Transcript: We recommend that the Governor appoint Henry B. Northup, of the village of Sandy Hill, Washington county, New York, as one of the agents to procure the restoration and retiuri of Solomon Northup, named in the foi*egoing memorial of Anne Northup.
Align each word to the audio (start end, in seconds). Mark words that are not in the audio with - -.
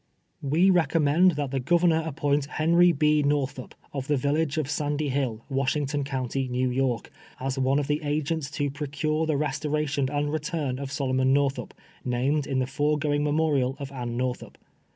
We 0.41 0.71
recommend 0.71 1.33
that 1.33 1.51
the 1.51 1.59
Governor 1.59 2.01
appoint 2.03 2.45
Henry 2.47 2.91
B. 2.91 3.21
Northup, 3.21 3.75
of 3.93 4.07
the 4.07 4.17
village 4.17 4.57
of 4.57 4.67
Sandy 4.67 5.09
Hill, 5.09 5.45
Washington 5.47 6.03
county, 6.03 6.47
New 6.47 6.71
York, 6.71 7.11
as 7.39 7.59
one 7.59 7.77
of 7.77 7.85
the 7.85 8.01
agents 8.03 8.49
to 8.57 8.71
procure 8.71 9.27
the 9.27 9.37
restoration 9.37 10.09
and 10.09 10.29
retiuri 10.29 10.79
of 10.79 10.91
Solomon 10.91 11.33
Northup, 11.33 11.75
named 12.03 12.47
in 12.47 12.57
the 12.57 12.65
foi*egoing 12.65 13.21
memorial 13.21 13.77
of 13.79 13.91
Anne 13.91 14.17
Northup. 14.17 14.57